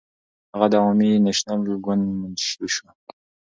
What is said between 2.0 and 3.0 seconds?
منشي شو.